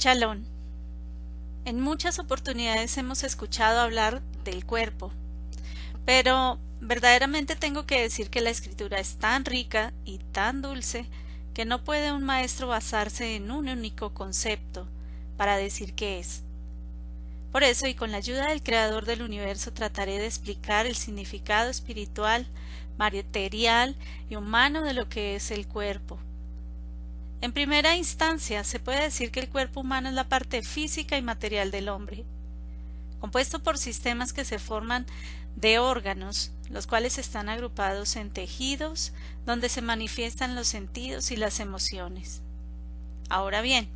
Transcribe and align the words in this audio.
Chalón. 0.00 0.46
En 1.66 1.78
muchas 1.78 2.18
oportunidades 2.18 2.96
hemos 2.96 3.22
escuchado 3.22 3.80
hablar 3.80 4.22
del 4.44 4.64
cuerpo, 4.64 5.12
pero 6.06 6.58
verdaderamente 6.80 7.54
tengo 7.54 7.84
que 7.84 8.00
decir 8.00 8.30
que 8.30 8.40
la 8.40 8.48
escritura 8.48 8.98
es 8.98 9.18
tan 9.18 9.44
rica 9.44 9.92
y 10.06 10.16
tan 10.16 10.62
dulce 10.62 11.04
que 11.52 11.66
no 11.66 11.84
puede 11.84 12.12
un 12.12 12.24
maestro 12.24 12.66
basarse 12.66 13.36
en 13.36 13.50
un 13.50 13.68
único 13.68 14.14
concepto 14.14 14.88
para 15.36 15.58
decir 15.58 15.92
qué 15.92 16.18
es. 16.18 16.44
Por 17.52 17.62
eso, 17.62 17.86
y 17.86 17.92
con 17.92 18.10
la 18.10 18.16
ayuda 18.16 18.48
del 18.48 18.62
Creador 18.62 19.04
del 19.04 19.20
universo, 19.20 19.70
trataré 19.74 20.18
de 20.18 20.28
explicar 20.28 20.86
el 20.86 20.96
significado 20.96 21.68
espiritual, 21.68 22.46
material 22.96 23.96
y 24.30 24.36
humano 24.36 24.80
de 24.80 24.94
lo 24.94 25.10
que 25.10 25.36
es 25.36 25.50
el 25.50 25.68
cuerpo. 25.68 26.18
En 27.42 27.52
primera 27.52 27.96
instancia, 27.96 28.64
se 28.64 28.80
puede 28.80 29.00
decir 29.00 29.30
que 29.30 29.40
el 29.40 29.48
cuerpo 29.48 29.80
humano 29.80 30.08
es 30.08 30.14
la 30.14 30.28
parte 30.28 30.62
física 30.62 31.16
y 31.16 31.22
material 31.22 31.70
del 31.70 31.88
hombre, 31.88 32.26
compuesto 33.18 33.62
por 33.62 33.78
sistemas 33.78 34.34
que 34.34 34.44
se 34.44 34.58
forman 34.58 35.06
de 35.56 35.78
órganos, 35.78 36.52
los 36.68 36.86
cuales 36.86 37.16
están 37.16 37.48
agrupados 37.48 38.16
en 38.16 38.30
tejidos 38.30 39.12
donde 39.46 39.70
se 39.70 39.80
manifiestan 39.80 40.54
los 40.54 40.68
sentidos 40.68 41.30
y 41.30 41.36
las 41.36 41.60
emociones. 41.60 42.42
Ahora 43.30 43.62
bien, 43.62 43.88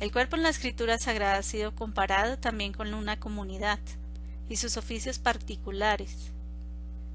el 0.00 0.10
cuerpo 0.10 0.36
en 0.36 0.42
la 0.42 0.48
escritura 0.48 0.96
sagrada 0.98 1.36
ha 1.36 1.42
sido 1.42 1.74
comparado 1.74 2.38
también 2.38 2.72
con 2.72 2.94
una 2.94 3.20
comunidad 3.20 3.78
y 4.48 4.56
sus 4.56 4.78
oficios 4.78 5.18
particulares. 5.18 6.32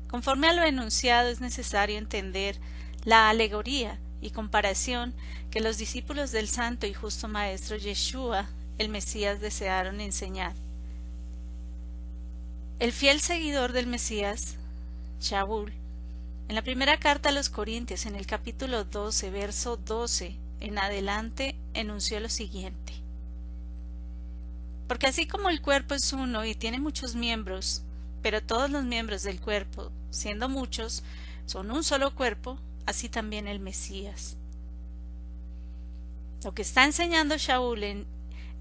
Conforme 0.07 0.47
a 0.47 0.53
lo 0.53 0.61
enunciado 0.61 1.29
es 1.29 1.41
necesario 1.41 1.97
entender 1.97 2.59
la 3.03 3.29
alegoría 3.29 3.99
y 4.25 4.31
comparación 4.31 5.13
que 5.51 5.61
los 5.61 5.77
discípulos 5.77 6.31
del 6.31 6.49
santo 6.49 6.87
y 6.87 6.93
justo 6.93 7.27
maestro 7.27 7.77
Yeshua, 7.77 8.49
el 8.79 8.89
Mesías, 8.89 9.39
desearon 9.39 10.01
enseñar. 10.01 10.53
El 12.79 12.91
fiel 12.91 13.21
seguidor 13.21 13.71
del 13.71 13.85
Mesías, 13.85 14.55
Shaul, 15.21 15.71
en 16.47 16.55
la 16.55 16.63
primera 16.63 16.97
carta 16.97 17.29
a 17.29 17.31
los 17.31 17.49
Corintios, 17.49 18.05
en 18.07 18.15
el 18.15 18.25
capítulo 18.25 18.83
12, 18.83 19.29
verso 19.29 19.77
12, 19.77 20.35
en 20.59 20.79
adelante 20.79 21.55
enunció 21.73 22.19
lo 22.19 22.29
siguiente. 22.29 22.93
Porque 24.87 25.07
así 25.07 25.27
como 25.27 25.49
el 25.49 25.61
cuerpo 25.61 25.93
es 25.93 26.13
uno 26.13 26.45
y 26.45 26.55
tiene 26.55 26.79
muchos 26.79 27.15
miembros, 27.15 27.83
pero 28.23 28.41
todos 28.41 28.71
los 28.71 28.83
miembros 28.83 29.21
del 29.21 29.39
cuerpo, 29.39 29.91
siendo 30.09 30.49
muchos, 30.49 31.03
son 31.45 31.69
un 31.69 31.83
solo 31.83 32.15
cuerpo, 32.15 32.59
así 32.85 33.09
también 33.09 33.47
el 33.47 33.59
Mesías. 33.59 34.37
Lo 36.43 36.53
que 36.53 36.61
está 36.61 36.85
enseñando 36.85 37.37
Shaul 37.37 38.05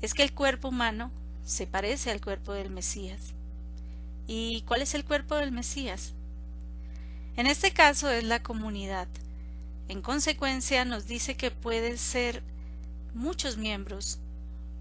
es 0.02 0.14
que 0.14 0.22
el 0.22 0.32
cuerpo 0.32 0.68
humano 0.68 1.10
se 1.44 1.66
parece 1.66 2.10
al 2.10 2.20
cuerpo 2.20 2.52
del 2.52 2.70
Mesías. 2.70 3.34
¿Y 4.26 4.62
cuál 4.62 4.82
es 4.82 4.94
el 4.94 5.04
cuerpo 5.04 5.34
del 5.36 5.52
Mesías? 5.52 6.14
En 7.36 7.46
este 7.46 7.72
caso 7.72 8.10
es 8.10 8.24
la 8.24 8.42
comunidad, 8.42 9.08
en 9.88 10.00
consecuencia, 10.00 10.84
nos 10.84 11.06
dice 11.06 11.36
que 11.36 11.50
pueden 11.50 11.98
ser 11.98 12.42
muchos 13.12 13.58
miembros 13.58 14.18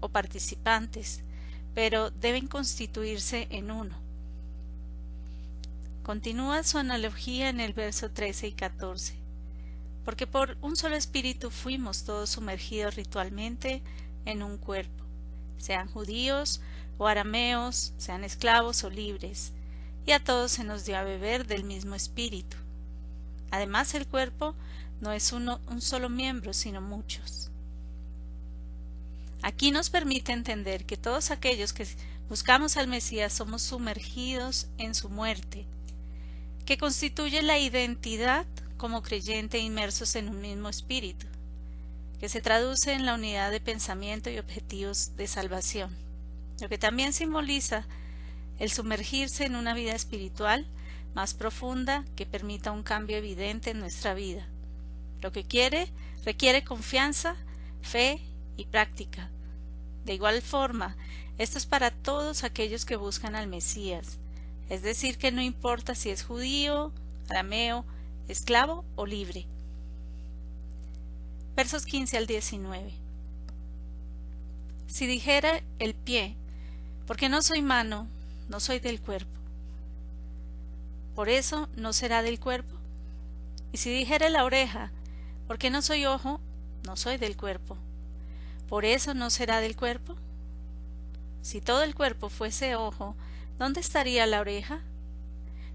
o 0.00 0.08
participantes, 0.08 1.22
pero 1.74 2.10
deben 2.10 2.46
constituirse 2.46 3.46
en 3.50 3.70
uno. 3.70 3.94
Continúa 6.02 6.62
su 6.62 6.78
analogía 6.78 7.50
en 7.50 7.60
el 7.60 7.74
verso 7.74 8.10
13 8.10 8.48
y 8.48 8.52
14. 8.52 9.14
Porque 10.04 10.26
por 10.26 10.56
un 10.60 10.76
solo 10.76 10.96
espíritu 10.96 11.50
fuimos 11.50 12.04
todos 12.04 12.30
sumergidos 12.30 12.96
ritualmente 12.96 13.82
en 14.24 14.42
un 14.42 14.58
cuerpo, 14.58 15.04
sean 15.58 15.88
judíos 15.88 16.60
o 16.98 17.06
arameos, 17.06 17.92
sean 17.96 18.24
esclavos 18.24 18.84
o 18.84 18.90
libres, 18.90 19.52
y 20.06 20.12
a 20.12 20.22
todos 20.22 20.52
se 20.52 20.64
nos 20.64 20.84
dio 20.84 20.98
a 20.98 21.02
beber 21.02 21.46
del 21.46 21.64
mismo 21.64 21.94
espíritu. 21.94 22.56
Además 23.50 23.94
el 23.94 24.06
cuerpo 24.06 24.54
no 25.00 25.12
es 25.12 25.32
uno, 25.32 25.60
un 25.68 25.80
solo 25.80 26.08
miembro, 26.08 26.52
sino 26.52 26.80
muchos. 26.80 27.50
Aquí 29.42 29.70
nos 29.70 29.90
permite 29.90 30.32
entender 30.32 30.86
que 30.86 30.96
todos 30.96 31.30
aquellos 31.30 31.72
que 31.72 31.86
buscamos 32.28 32.76
al 32.76 32.88
Mesías 32.88 33.32
somos 33.32 33.62
sumergidos 33.62 34.68
en 34.78 34.94
su 34.94 35.10
muerte, 35.10 35.66
que 36.64 36.78
constituye 36.78 37.42
la 37.42 37.58
identidad 37.58 38.46
como 38.84 39.02
creyente 39.02 39.58
inmersos 39.60 40.14
en 40.14 40.28
un 40.28 40.42
mismo 40.42 40.68
espíritu, 40.68 41.26
que 42.20 42.28
se 42.28 42.42
traduce 42.42 42.92
en 42.92 43.06
la 43.06 43.14
unidad 43.14 43.50
de 43.50 43.58
pensamiento 43.58 44.28
y 44.28 44.36
objetivos 44.36 45.16
de 45.16 45.26
salvación, 45.26 45.96
lo 46.60 46.68
que 46.68 46.76
también 46.76 47.14
simboliza 47.14 47.86
el 48.58 48.70
sumergirse 48.70 49.46
en 49.46 49.56
una 49.56 49.72
vida 49.72 49.94
espiritual 49.94 50.66
más 51.14 51.32
profunda 51.32 52.04
que 52.14 52.26
permita 52.26 52.72
un 52.72 52.82
cambio 52.82 53.16
evidente 53.16 53.70
en 53.70 53.80
nuestra 53.80 54.12
vida. 54.12 54.46
Lo 55.22 55.32
que 55.32 55.44
quiere 55.44 55.90
requiere 56.26 56.62
confianza, 56.62 57.36
fe 57.80 58.20
y 58.58 58.66
práctica. 58.66 59.30
De 60.04 60.12
igual 60.12 60.42
forma, 60.42 60.94
esto 61.38 61.56
es 61.56 61.64
para 61.64 61.90
todos 61.90 62.44
aquellos 62.44 62.84
que 62.84 62.96
buscan 62.96 63.34
al 63.34 63.46
Mesías, 63.46 64.18
es 64.68 64.82
decir, 64.82 65.16
que 65.16 65.32
no 65.32 65.40
importa 65.40 65.94
si 65.94 66.10
es 66.10 66.22
judío, 66.22 66.92
arameo, 67.30 67.86
esclavo 68.28 68.84
o 68.96 69.06
libre. 69.06 69.46
Versos 71.56 71.86
15 71.86 72.16
al 72.16 72.26
19. 72.26 72.94
Si 74.86 75.06
dijera 75.06 75.62
el 75.78 75.94
pie, 75.94 76.36
porque 77.06 77.28
no 77.28 77.42
soy 77.42 77.62
mano, 77.62 78.08
no 78.48 78.60
soy 78.60 78.80
del 78.80 79.00
cuerpo. 79.00 79.30
Por 81.14 81.28
eso 81.28 81.68
no 81.76 81.92
será 81.92 82.22
del 82.22 82.40
cuerpo. 82.40 82.74
Y 83.72 83.78
si 83.78 83.92
dijera 83.92 84.28
la 84.28 84.44
oreja, 84.44 84.92
porque 85.46 85.70
no 85.70 85.82
soy 85.82 86.06
ojo, 86.06 86.40
no 86.84 86.96
soy 86.96 87.18
del 87.18 87.36
cuerpo. 87.36 87.76
¿Por 88.68 88.84
eso 88.84 89.14
no 89.14 89.30
será 89.30 89.60
del 89.60 89.76
cuerpo? 89.76 90.16
Si 91.42 91.60
todo 91.60 91.82
el 91.82 91.94
cuerpo 91.94 92.30
fuese 92.30 92.74
ojo, 92.74 93.16
¿dónde 93.58 93.80
estaría 93.80 94.26
la 94.26 94.40
oreja? 94.40 94.80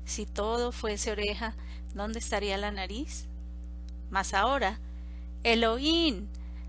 Si 0.06 0.26
todo 0.26 0.72
fuese 0.72 1.12
oreja, 1.12 1.56
¿dónde 1.94 2.20
estaría 2.20 2.58
la 2.58 2.72
nariz? 2.72 3.26
Mas 4.10 4.34
ahora, 4.34 4.80
Elohim 5.44 6.28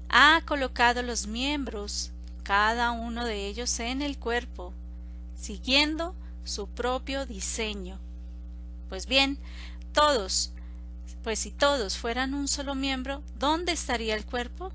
ha 0.09 0.43
colocado 0.47 1.03
los 1.03 1.27
miembros, 1.27 2.11
cada 2.43 2.91
uno 2.91 3.25
de 3.25 3.47
ellos 3.47 3.79
en 3.81 4.03
el 4.03 4.19
cuerpo, 4.19 4.73
siguiendo 5.37 6.15
su 6.45 6.69
propio 6.69 7.27
diseño. 7.27 7.99
Pues 8.89 9.07
bien, 9.07 9.39
todos, 9.93 10.53
pues 11.23 11.39
si 11.39 11.51
todos 11.51 11.97
fueran 11.97 12.35
un 12.35 12.49
solo 12.49 12.75
miembro, 12.75 13.23
¿dónde 13.39 13.73
estaría 13.73 14.15
el 14.15 14.25
cuerpo? 14.25 14.73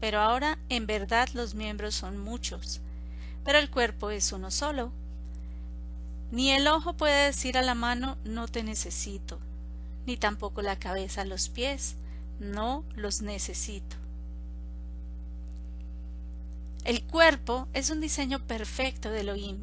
Pero 0.00 0.20
ahora 0.20 0.58
en 0.68 0.86
verdad 0.86 1.28
los 1.34 1.54
miembros 1.54 1.94
son 1.94 2.18
muchos, 2.18 2.80
pero 3.44 3.58
el 3.58 3.70
cuerpo 3.70 4.10
es 4.10 4.32
uno 4.32 4.50
solo. 4.50 4.92
Ni 6.32 6.50
el 6.50 6.66
ojo 6.66 6.94
puede 6.94 7.26
decir 7.26 7.58
a 7.58 7.62
la 7.62 7.74
mano 7.74 8.16
no 8.24 8.48
te 8.48 8.62
necesito, 8.62 9.38
ni 10.06 10.16
tampoco 10.16 10.62
la 10.62 10.78
cabeza 10.78 11.20
a 11.20 11.26
los 11.26 11.50
pies, 11.50 11.96
no 12.40 12.86
los 12.96 13.20
necesito. 13.20 13.96
El 16.86 17.04
cuerpo 17.04 17.68
es 17.74 17.90
un 17.90 18.00
diseño 18.00 18.38
perfecto 18.46 19.10
de 19.10 19.20
Elohim, 19.20 19.58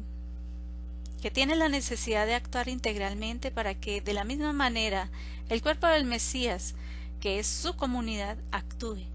que 1.20 1.32
tiene 1.32 1.56
la 1.56 1.68
necesidad 1.68 2.24
de 2.24 2.36
actuar 2.36 2.68
integralmente 2.68 3.50
para 3.50 3.74
que, 3.74 4.00
de 4.00 4.12
la 4.14 4.22
misma 4.22 4.52
manera, 4.52 5.10
el 5.48 5.62
cuerpo 5.62 5.88
del 5.88 6.04
Mesías, 6.04 6.76
que 7.18 7.40
es 7.40 7.48
su 7.48 7.74
comunidad, 7.74 8.38
actúe. 8.52 9.08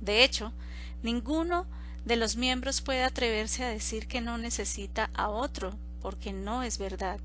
De 0.00 0.24
hecho, 0.24 0.52
ninguno 1.04 1.66
de 2.04 2.16
los 2.16 2.34
miembros 2.34 2.80
puede 2.80 3.04
atreverse 3.04 3.62
a 3.62 3.68
decir 3.68 4.08
que 4.08 4.20
no 4.20 4.38
necesita 4.38 5.08
a 5.14 5.28
otro, 5.28 5.78
porque 6.00 6.32
no 6.32 6.62
es 6.62 6.78
verdad. 6.78 7.20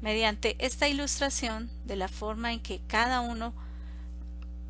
Mediante 0.00 0.56
esta 0.64 0.88
ilustración 0.88 1.70
de 1.84 1.96
la 1.96 2.08
forma 2.08 2.52
en 2.52 2.60
que 2.60 2.80
cada 2.86 3.20
uno 3.20 3.52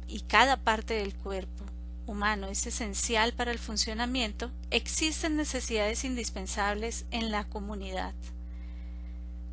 y 0.07 0.21
cada 0.21 0.57
parte 0.57 0.95
del 0.95 1.15
cuerpo 1.15 1.65
humano 2.07 2.49
es 2.49 2.67
esencial 2.67 3.35
para 3.35 3.51
el 3.51 3.59
funcionamiento, 3.59 4.51
existen 4.71 5.37
necesidades 5.37 6.05
indispensables 6.05 7.05
en 7.11 7.31
la 7.31 7.45
comunidad. 7.45 8.15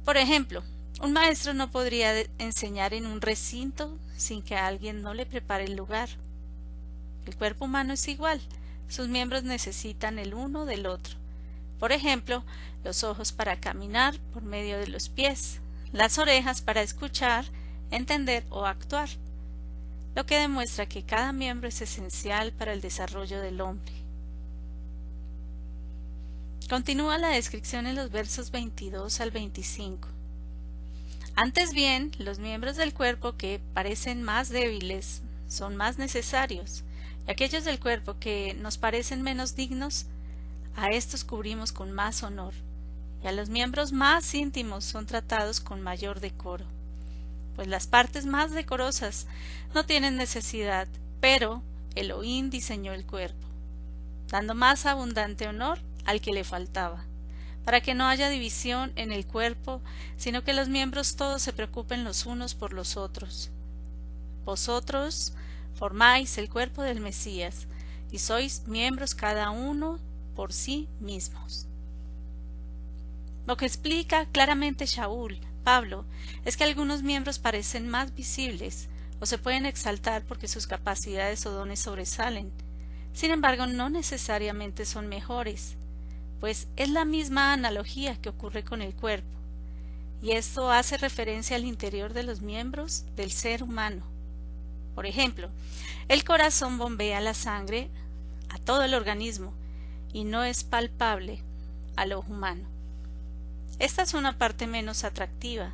Por 0.06 0.18
ejemplo, 0.18 0.64
un 1.02 1.12
maestro 1.12 1.54
no 1.54 1.70
podría 1.72 2.14
enseñar 2.38 2.94
en 2.94 3.06
un 3.06 3.20
recinto 3.20 4.00
sin 4.16 4.42
que 4.42 4.56
alguien 4.56 5.02
no 5.02 5.14
le 5.14 5.26
prepare 5.26 5.66
el 5.66 5.76
lugar. 5.76 6.08
El 7.26 7.36
cuerpo 7.36 7.66
humano 7.66 7.94
es 7.94 8.08
igual, 8.08 8.40
sus 8.88 9.10
miembros 9.10 9.44
necesitan 9.44 10.20
el 10.20 10.34
uno 10.34 10.66
del 10.66 10.86
otro. 10.86 11.25
Por 11.80 11.92
ejemplo, 11.92 12.44
los 12.84 13.04
ojos 13.04 13.32
para 13.32 13.60
caminar 13.60 14.18
por 14.34 14.44
medio 14.44 14.78
de 14.78 14.88
los 14.88 15.10
pies, 15.10 15.60
las 15.92 16.18
orejas 16.18 16.62
para 16.62 16.82
escuchar, 16.82 17.46
entender 17.92 18.46
o 18.50 18.66
actuar 18.66 19.10
lo 20.16 20.26
que 20.26 20.40
demuestra 20.40 20.88
que 20.88 21.04
cada 21.04 21.34
miembro 21.34 21.68
es 21.68 21.82
esencial 21.82 22.54
para 22.54 22.72
el 22.72 22.80
desarrollo 22.80 23.42
del 23.42 23.60
hombre. 23.60 23.94
Continúa 26.70 27.18
la 27.18 27.28
descripción 27.30 27.86
en 27.86 27.96
los 27.96 28.10
versos 28.10 28.50
22 28.50 29.20
al 29.20 29.32
25. 29.32 30.08
Antes 31.36 31.74
bien, 31.74 32.12
los 32.18 32.40
miembros 32.40 32.78
del 32.78 32.94
cuerpo 32.94 33.36
que 33.36 33.60
parecen 33.74 34.24
más 34.24 34.48
débiles 34.50 35.22
son 35.50 35.76
más 35.76 35.98
necesarios, 35.98 36.84
y 37.28 37.32
aquellos 37.32 37.66
del 37.66 37.80
cuerpo 37.80 38.18
que 38.18 38.54
nos 38.54 38.78
parecen 38.78 39.22
menos 39.22 39.56
dignos, 39.56 40.06
a 40.76 40.92
estos 40.92 41.24
cubrimos 41.24 41.72
con 41.72 41.92
más 41.92 42.24
honor, 42.24 42.54
y 43.24 43.28
a 43.28 43.32
los 43.32 43.50
miembros 43.50 43.92
más 43.92 44.34
íntimos 44.34 44.84
son 44.84 45.06
tratados 45.06 45.60
con 45.60 45.82
mayor 45.82 46.20
decoro. 46.20 46.66
Pues 47.56 47.68
las 47.68 47.88
partes 47.88 48.26
más 48.26 48.52
decorosas 48.52 49.28
no 49.74 49.86
tienen 49.86 50.18
necesidad, 50.18 50.88
pero 51.22 51.64
Elohim 51.96 52.50
diseñó 52.50 52.94
el 52.94 53.06
cuerpo, 53.06 53.48
dando 54.28 54.54
más 54.54 54.86
abundante 54.86 55.48
honor 55.48 55.80
al 56.06 56.20
que 56.20 56.34
le 56.34 56.44
faltaba, 56.44 57.06
para 57.64 57.82
que 57.82 57.94
no 57.94 58.06
haya 58.08 58.30
división 58.30 58.92
en 58.96 59.12
el 59.12 59.26
cuerpo, 59.26 59.82
sino 60.18 60.44
que 60.44 60.54
los 60.54 60.68
miembros 60.68 61.16
todos 61.16 61.42
se 61.42 61.54
preocupen 61.54 62.04
los 62.04 62.26
unos 62.26 62.54
por 62.54 62.74
los 62.74 62.98
otros. 62.98 63.50
Vosotros 64.44 65.34
formáis 65.74 66.38
el 66.38 66.50
cuerpo 66.50 66.82
del 66.82 67.00
Mesías, 67.00 67.68
y 68.12 68.20
sois 68.20 68.68
miembros 68.68 69.16
cada 69.16 69.50
uno 69.50 70.00
por 70.36 70.54
sí 70.54 70.88
mismos. 71.00 71.68
Lo 73.48 73.58
que 73.58 73.66
explica 73.66 74.26
claramente 74.26 74.86
Shaul, 74.86 75.40
Pablo, 75.64 76.06
es 76.46 76.58
que 76.58 76.64
algunos 76.64 77.04
miembros 77.04 77.40
parecen 77.40 77.90
más 77.90 78.14
visibles 78.14 78.90
o 79.20 79.26
se 79.26 79.38
pueden 79.38 79.66
exaltar 79.66 80.24
porque 80.24 80.48
sus 80.48 80.68
capacidades 80.68 81.46
o 81.46 81.52
dones 81.52 81.80
sobresalen. 81.80 82.52
Sin 83.14 83.32
embargo, 83.32 83.66
no 83.66 83.90
necesariamente 83.90 84.86
son 84.86 85.08
mejores 85.08 85.78
pues 86.40 86.68
es 86.76 86.90
la 86.90 87.06
misma 87.06 87.54
analogía 87.54 88.22
que 88.22 88.30
ocurre 88.30 88.64
con 88.64 88.82
el 88.82 88.94
cuerpo, 88.94 89.28
y 90.22 90.32
esto 90.32 90.72
hace 90.72 90.98
referencia 90.98 91.56
al 91.56 91.66
interior 91.66 92.14
de 92.14 92.24
los 92.24 92.42
miembros 92.42 93.06
del 93.16 93.32
ser 93.32 93.64
humano. 93.64 94.04
Por 94.94 95.06
ejemplo, 95.06 95.50
el 96.08 96.24
corazón 96.24 96.78
bombea 96.78 97.20
la 97.20 97.34
sangre 97.34 97.90
a 98.50 98.58
todo 98.58 98.84
el 98.84 98.94
organismo 98.94 99.54
y 100.16 100.24
no 100.24 100.46
es 100.46 100.64
palpable 100.64 101.42
al 101.98 102.14
ojo 102.14 102.32
humano. 102.32 102.70
Esta 103.80 104.02
es 104.02 104.14
una 104.14 104.38
parte 104.38 104.66
menos 104.66 105.04
atractiva 105.04 105.74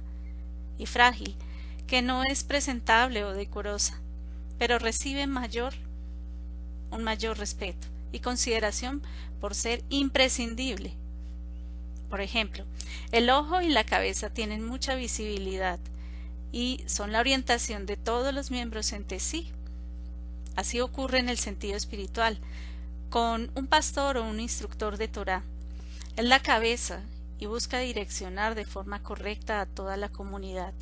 y 0.80 0.88
frágil, 0.88 1.36
que 1.86 2.02
no 2.02 2.24
es 2.24 2.44
presentable 2.44 3.24
o 3.24 3.34
decorosa, 3.34 4.02
pero 4.58 4.80
recibe 4.80 5.28
mayor 5.28 5.76
un 6.90 7.04
mayor 7.04 7.38
respeto 7.38 7.88
y 8.12 8.22
consideración 8.22 9.04
por 9.40 9.54
ser 9.54 9.84
imprescindible. 9.90 10.96
Por 12.10 12.20
ejemplo, 12.20 12.66
el 13.12 13.30
ojo 13.30 13.62
y 13.62 13.70
la 13.70 13.84
cabeza 13.84 14.32
tienen 14.32 14.66
mucha 14.66 14.96
visibilidad 14.96 15.80
y 16.52 16.84
son 16.88 17.12
la 17.12 17.20
orientación 17.20 17.86
de 17.86 17.96
todos 17.96 18.34
los 18.34 18.50
miembros 18.50 18.92
entre 18.92 19.20
sí. 19.20 19.52
Así 20.56 20.80
ocurre 20.80 21.20
en 21.20 21.30
el 21.30 21.38
sentido 21.38 21.78
espiritual, 21.78 22.40
con 23.12 23.52
un 23.54 23.68
pastor 23.68 24.18
o 24.18 24.28
un 24.28 24.40
instructor 24.40 24.98
de 24.98 25.08
Torah. 25.08 25.44
Es 26.16 26.26
la 26.26 26.40
cabeza 26.40 27.04
y 27.38 27.46
busca 27.46 27.78
direccionar 27.78 28.56
de 28.56 28.66
forma 28.66 29.04
correcta 29.04 29.62
a 29.62 29.68
toda 29.68 29.98
la 29.98 30.10
comunidad, 30.10 30.74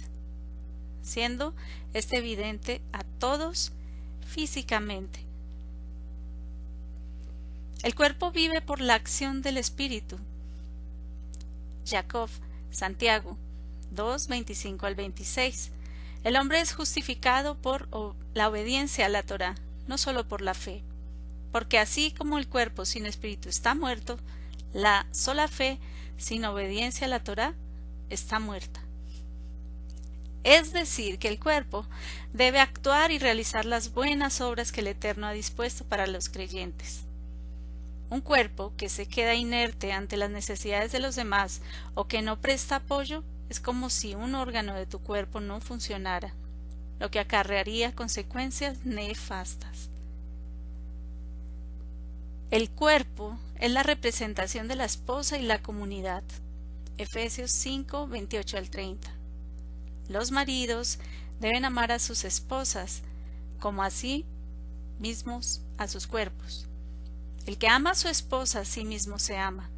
siendo 1.02 1.54
este 1.94 2.20
evidente 2.20 2.82
a 2.94 3.04
todos 3.20 3.74
físicamente 4.26 5.30
el 7.82 7.96
cuerpo 7.96 8.32
vive 8.32 8.60
por 8.60 8.82
la 8.82 8.96
acción 8.96 9.42
del 9.42 9.58
espíritu. 9.58 10.18
Jacob, 11.86 12.30
Santiago 12.72 13.38
2, 13.92 14.28
25 14.28 14.86
al 14.86 14.96
26. 14.96 15.72
El 16.26 16.36
hombre 16.36 16.60
es 16.60 16.74
justificado 16.74 17.56
por 17.56 17.88
la 18.34 18.50
obediencia 18.50 19.06
a 19.06 19.10
la 19.10 19.24
Torah, 19.24 19.56
no 19.88 19.98
solo 19.98 20.28
por 20.28 20.42
la 20.42 20.54
fe. 20.54 20.84
Porque 21.52 21.80
así 21.80 22.12
como 22.12 22.38
el 22.38 22.48
cuerpo 22.48 22.86
sin 22.86 23.06
espíritu 23.06 23.50
está 23.50 23.76
muerto, 23.76 24.20
la 24.74 25.08
sola 25.12 25.48
fe 25.48 25.80
sin 26.18 26.46
obediencia 26.46 27.08
a 27.08 27.10
la 27.10 27.24
Torah 27.24 27.54
está 28.10 28.40
muerta. 28.40 28.82
Es 30.44 30.72
decir, 30.72 31.20
que 31.20 31.28
el 31.28 31.40
cuerpo 31.40 31.86
debe 32.34 32.60
actuar 32.60 33.12
y 33.12 33.20
realizar 33.20 33.66
las 33.66 33.94
buenas 33.94 34.40
obras 34.42 34.72
que 34.72 34.82
el 34.82 34.88
Eterno 34.88 35.28
ha 35.28 35.32
dispuesto 35.32 35.84
para 35.86 36.08
los 36.08 36.30
creyentes. 36.30 37.02
Un 38.10 38.22
cuerpo 38.22 38.74
que 38.78 38.90
se 38.90 39.06
queda 39.06 39.36
inerte 39.36 39.92
ante 39.92 40.18
las 40.18 40.30
necesidades 40.30 40.92
de 40.92 41.00
los 41.00 41.16
demás 41.16 41.62
o 41.94 42.08
que 42.08 42.22
no 42.22 42.40
presta 42.40 42.78
apoyo 42.78 43.24
es 43.50 43.60
como 43.60 43.90
si 43.90 44.16
un 44.16 44.34
órgano 44.36 44.76
de 44.76 44.86
tu 44.86 45.00
cuerpo 45.00 45.42
no 45.42 45.60
funcionara, 45.60 46.34
lo 47.00 47.12
que 47.12 47.20
acarrearía 47.20 47.94
consecuencias 47.94 48.86
nefastas. 48.86 49.90
El 52.52 52.72
cuerpo 52.72 53.38
es 53.60 53.70
la 53.70 53.84
representación 53.84 54.68
de 54.68 54.76
la 54.76 54.86
esposa 54.86 55.38
y 55.38 55.44
la 55.44 55.62
comunidad. 55.62 56.24
Efesios 56.98 57.52
5, 57.52 58.08
28 58.08 58.58
al 58.58 58.72
30. 58.72 59.08
Los 60.08 60.32
maridos 60.32 60.98
deben 61.40 61.64
amar 61.64 61.92
a 61.92 62.00
sus 62.00 62.24
esposas 62.24 63.04
como 63.60 63.84
a 63.84 63.92
sí 63.92 64.26
mismos 64.98 65.62
a 65.78 65.88
sus 65.88 66.08
cuerpos. 66.08 66.66
El 67.46 67.60
que 67.60 67.68
ama 67.68 67.92
a 67.92 67.96
su 67.96 68.08
esposa 68.08 68.62
a 68.62 68.66
sí 68.66 68.84
mismo 68.84 69.20
se 69.20 69.38
ama, 69.38 69.70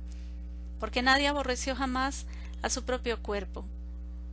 porque 0.79 1.01
nadie 1.01 1.27
aborreció 1.27 1.75
jamás 1.75 2.25
a 2.61 2.69
su 2.69 2.83
propio 2.83 3.21
cuerpo, 3.21 3.65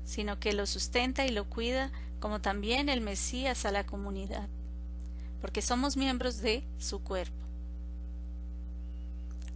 sino 0.04 0.38
que 0.38 0.52
lo 0.52 0.64
sustenta 0.66 1.26
y 1.26 1.30
lo 1.30 1.50
cuida 1.50 1.90
como 2.20 2.40
también 2.40 2.88
el 2.88 3.00
Mesías 3.00 3.64
a 3.64 3.72
la 3.72 3.84
comunidad, 3.84 4.48
porque 5.40 5.60
somos 5.60 5.96
miembros 5.96 6.40
de 6.40 6.62
su 6.78 7.02
cuerpo. 7.02 7.47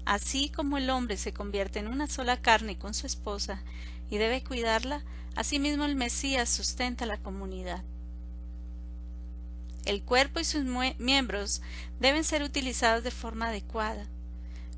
Así 0.05 0.49
como 0.51 0.79
el 0.79 0.91
hombre 0.91 1.17
se 1.17 1.33
convierte 1.33 1.79
en 1.79 1.87
una 1.87 2.07
sola 2.07 2.41
carne 2.41 2.79
con 2.79 2.95
su 2.95 3.07
esposa 3.07 3.63
y 4.11 4.19
debe 4.19 4.43
cuidarla, 4.43 5.03
asimismo 5.37 5.85
el 5.85 5.97
Mesías 5.97 6.49
sustenta 6.49 7.07
la 7.07 7.19
comunidad. 7.19 7.83
El 9.85 10.03
cuerpo 10.03 10.39
y 10.39 10.45
sus 10.45 10.65
miembros 10.99 11.61
deben 11.99 12.23
ser 12.25 12.43
utilizados 12.43 13.03
de 13.03 13.11
forma 13.11 13.49
adecuada. 13.49 14.07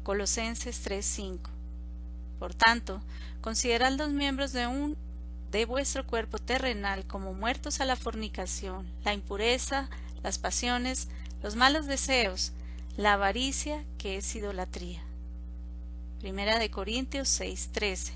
Colosenses 0.03 0.83
3:5. 0.83 1.51
Por 2.39 2.55
tanto, 2.55 3.03
considerad 3.41 3.93
los 3.93 4.11
miembros 4.11 4.53
de 4.53 4.67
un 4.67 4.97
de 5.51 5.67
vuestro 5.67 6.05
cuerpo 6.05 6.39
terrenal 6.39 7.07
como 7.07 7.33
muertos 7.33 7.81
a 7.81 7.85
la 7.85 7.95
fornicación, 7.95 8.91
la 9.05 9.15
impureza, 9.15 9.89
las 10.23 10.39
pasiones, 10.39 11.07
los 11.45 11.55
malos 11.55 11.87
deseos, 11.87 12.53
la 12.97 13.13
avaricia, 13.13 13.85
que 13.97 14.17
es 14.17 14.35
idolatría. 14.35 15.04
Primera 16.25 16.59
de 16.59 16.71
Corintios 16.71 17.29
6:13. 17.29 18.15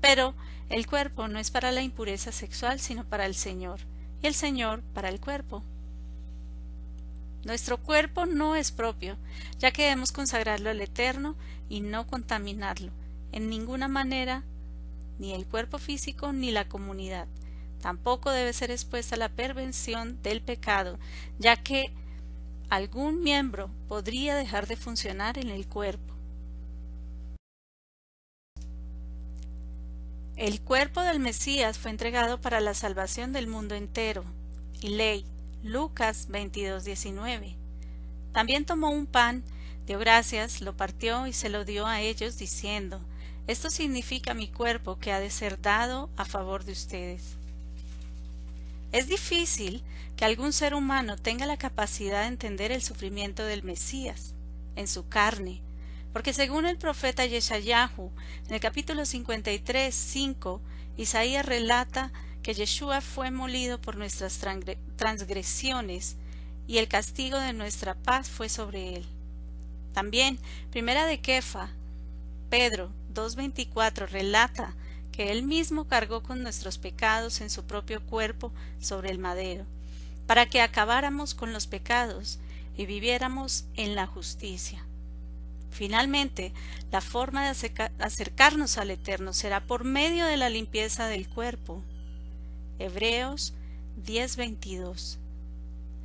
Pero 0.00 0.34
el 0.70 0.86
cuerpo 0.86 1.28
no 1.28 1.38
es 1.38 1.50
para 1.50 1.72
la 1.72 1.82
impureza 1.82 2.32
sexual, 2.32 2.80
sino 2.80 3.04
para 3.04 3.26
el 3.26 3.34
Señor, 3.34 3.80
y 4.22 4.28
el 4.28 4.32
Señor 4.32 4.80
para 4.94 5.10
el 5.10 5.20
cuerpo. 5.20 5.62
Nuestro 7.44 7.76
cuerpo 7.76 8.24
no 8.24 8.56
es 8.56 8.72
propio, 8.72 9.18
ya 9.58 9.72
que 9.72 9.82
debemos 9.82 10.10
consagrarlo 10.10 10.70
al 10.70 10.80
Eterno 10.80 11.36
y 11.68 11.82
no 11.82 12.06
contaminarlo, 12.06 12.92
en 13.30 13.50
ninguna 13.50 13.88
manera, 13.88 14.42
ni 15.18 15.34
el 15.34 15.44
cuerpo 15.44 15.76
físico 15.76 16.32
ni 16.32 16.50
la 16.50 16.66
comunidad. 16.66 17.28
Tampoco 17.82 18.30
debe 18.30 18.54
ser 18.54 18.70
expuesta 18.70 19.16
a 19.16 19.18
la 19.18 19.28
pervención 19.28 20.22
del 20.22 20.40
pecado, 20.40 20.98
ya 21.38 21.56
que 21.56 21.92
algún 22.70 23.22
miembro 23.22 23.68
podría 23.86 24.34
dejar 24.34 24.66
de 24.66 24.76
funcionar 24.76 25.36
en 25.36 25.50
el 25.50 25.66
cuerpo. 25.66 26.13
El 30.36 30.60
cuerpo 30.60 31.00
del 31.02 31.20
Mesías 31.20 31.78
fue 31.78 31.92
entregado 31.92 32.40
para 32.40 32.60
la 32.60 32.74
salvación 32.74 33.32
del 33.32 33.46
mundo 33.46 33.76
entero, 33.76 34.24
y 34.80 34.88
ley, 34.88 35.24
Lucas 35.62 36.26
22:19. 36.28 37.54
También 38.32 38.64
tomó 38.64 38.90
un 38.90 39.06
pan, 39.06 39.44
dio 39.86 40.00
gracias, 40.00 40.60
lo 40.60 40.76
partió 40.76 41.28
y 41.28 41.32
se 41.32 41.50
lo 41.50 41.64
dio 41.64 41.86
a 41.86 42.00
ellos 42.00 42.36
diciendo, 42.36 43.00
Esto 43.46 43.70
significa 43.70 44.34
mi 44.34 44.48
cuerpo 44.48 44.98
que 44.98 45.12
ha 45.12 45.20
de 45.20 45.30
ser 45.30 45.60
dado 45.60 46.10
a 46.16 46.24
favor 46.24 46.64
de 46.64 46.72
ustedes. 46.72 47.36
Es 48.90 49.06
difícil 49.06 49.84
que 50.16 50.24
algún 50.24 50.52
ser 50.52 50.74
humano 50.74 51.16
tenga 51.16 51.46
la 51.46 51.58
capacidad 51.58 52.22
de 52.22 52.28
entender 52.28 52.72
el 52.72 52.82
sufrimiento 52.82 53.44
del 53.44 53.62
Mesías 53.62 54.34
en 54.74 54.88
su 54.88 55.08
carne, 55.08 55.62
porque 56.14 56.32
según 56.32 56.64
el 56.64 56.78
profeta 56.78 57.26
Yeshayahu, 57.26 58.12
en 58.46 58.54
el 58.54 58.60
capítulo 58.60 59.04
53, 59.04 59.92
5, 59.92 60.62
Isaías 60.96 61.44
relata 61.44 62.12
que 62.40 62.54
Yeshua 62.54 63.00
fue 63.00 63.32
molido 63.32 63.80
por 63.80 63.96
nuestras 63.96 64.38
transgresiones 64.94 66.14
y 66.68 66.78
el 66.78 66.86
castigo 66.86 67.36
de 67.40 67.52
nuestra 67.52 67.96
paz 67.96 68.30
fue 68.30 68.48
sobre 68.48 68.94
él. 68.94 69.04
También, 69.92 70.38
primera 70.70 71.04
de 71.04 71.20
Kefa 71.20 71.70
Pedro 72.48 72.92
2.24 73.12 74.06
relata 74.06 74.76
que 75.10 75.32
Él 75.32 75.42
mismo 75.42 75.88
cargó 75.88 76.22
con 76.22 76.44
nuestros 76.44 76.78
pecados 76.78 77.40
en 77.40 77.50
su 77.50 77.64
propio 77.64 78.00
cuerpo 78.06 78.52
sobre 78.78 79.10
el 79.10 79.18
madero, 79.18 79.66
para 80.28 80.46
que 80.46 80.60
acabáramos 80.60 81.34
con 81.34 81.52
los 81.52 81.66
pecados 81.66 82.38
y 82.76 82.86
viviéramos 82.86 83.64
en 83.74 83.96
la 83.96 84.06
justicia. 84.06 84.86
Finalmente, 85.74 86.52
la 86.92 87.00
forma 87.00 87.44
de 87.44 87.82
acercarnos 87.98 88.78
al 88.78 88.92
Eterno 88.92 89.32
será 89.32 89.66
por 89.66 89.82
medio 89.82 90.24
de 90.24 90.36
la 90.36 90.48
limpieza 90.48 91.08
del 91.08 91.28
cuerpo. 91.28 91.82
Hebreos 92.78 93.54
10:22 93.96 95.18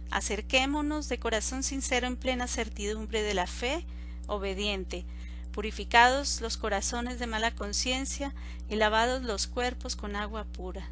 Acerquémonos 0.09 1.07
de 1.07 1.19
corazón 1.19 1.61
sincero 1.61 2.07
en 2.07 2.17
plena 2.17 2.47
certidumbre 2.47 3.21
de 3.21 3.35
la 3.35 3.45
fe, 3.45 3.85
obediente, 4.25 5.05
purificados 5.51 6.41
los 6.41 6.57
corazones 6.57 7.19
de 7.19 7.27
mala 7.27 7.53
conciencia 7.53 8.33
y 8.69 8.75
lavados 8.75 9.21
los 9.21 9.45
cuerpos 9.45 9.95
con 9.95 10.15
agua 10.15 10.45
pura. 10.45 10.89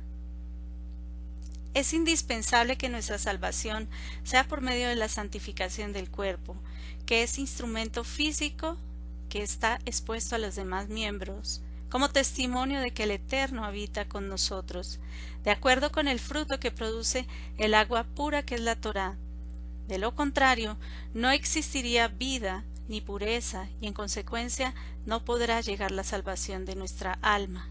Es 1.74 1.94
indispensable 1.94 2.78
que 2.78 2.90
nuestra 2.90 3.18
salvación 3.18 3.90
sea 4.24 4.48
por 4.48 4.62
medio 4.62 4.88
de 4.88 4.96
la 4.96 5.10
santificación 5.10 5.94
del 5.94 6.12
cuerpo, 6.12 6.56
que 7.08 7.24
es 7.24 7.40
instrumento 7.40 8.04
físico 8.04 8.78
que 9.30 9.42
está 9.42 9.80
expuesto 9.86 10.36
a 10.36 10.40
los 10.40 10.56
demás 10.56 10.90
miembros, 10.90 11.62
como 11.90 12.10
testimonio 12.10 12.82
de 12.82 12.92
que 12.92 13.04
el 13.04 13.12
Eterno 13.12 13.64
habita 13.64 14.08
con 14.08 14.28
nosotros, 14.28 15.00
de 15.44 15.52
acuerdo 15.52 15.92
con 15.92 16.10
el 16.10 16.20
fruto 16.20 16.60
que 16.60 16.70
produce 16.70 17.26
el 17.58 17.74
agua 17.74 18.04
pura 18.04 18.44
que 18.44 18.56
es 18.56 18.62
la 18.62 18.76
Torá. 18.76 19.18
De 19.88 19.98
lo 19.98 20.16
contrario, 20.16 20.78
no 21.14 21.32
existiría 21.32 22.10
vida 22.10 22.66
ni 22.90 23.00
pureza 23.00 23.70
y 23.80 23.88
en 23.88 23.94
consecuencia 23.94 24.76
no 25.06 25.24
podrá 25.24 25.62
llegar 25.62 25.92
la 25.92 26.04
salvación 26.04 26.66
de 26.66 26.76
nuestra 26.76 27.14
alma. 27.22 27.70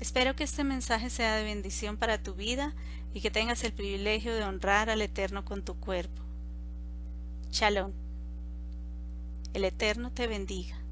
Espero 0.00 0.36
que 0.36 0.44
este 0.44 0.64
mensaje 0.64 1.08
sea 1.08 1.36
de 1.36 1.44
bendición 1.44 1.96
para 1.96 2.22
tu 2.22 2.34
vida 2.34 2.74
y 3.14 3.22
que 3.22 3.30
tengas 3.30 3.64
el 3.64 3.72
privilegio 3.72 4.34
de 4.34 4.44
honrar 4.44 4.90
al 4.90 5.00
Eterno 5.00 5.46
con 5.46 5.64
tu 5.64 5.80
cuerpo. 5.80 6.25
Shalom. 7.50 7.92
El 9.54 9.64
Eterno 9.64 10.12
te 10.12 10.26
bendiga. 10.26 10.85